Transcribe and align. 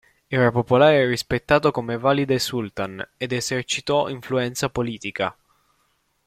Era 0.29 0.49
popolare 0.49 0.95
e 1.01 1.05
rispettato 1.05 1.69
come 1.69 1.95
Valide 1.95 2.39
Sultan 2.39 3.07
ed 3.17 3.31
esercitò 3.33 4.09
influenza 4.09 4.67
politica. 4.71 5.37